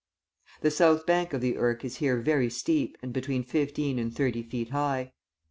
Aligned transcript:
The 0.61 0.71
south 0.71 1.05
bank 1.05 1.31
of 1.31 1.41
the 1.41 1.57
Irk 1.59 1.85
is 1.85 1.97
here 1.97 2.17
very 2.19 2.49
steep 2.49 2.97
and 3.03 3.13
between 3.13 3.43
fifteen 3.43 3.99
and 3.99 4.11
thirty 4.11 4.41
feet 4.41 4.69
high. 4.71 5.13